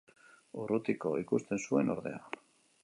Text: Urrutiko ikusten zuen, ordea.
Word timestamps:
Urrutiko 0.61 1.11
ikusten 1.23 1.63
zuen, 1.69 1.95
ordea. 1.99 2.25